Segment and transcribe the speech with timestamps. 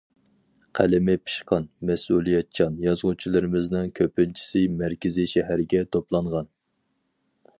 [0.77, 6.53] قەلىمى پىشقان، مەسئۇلىيەتچان يازغۇچىلىرىمىزنىڭ كۆپىنچىسى مەركىزىي شەھەرگە توپلانغان.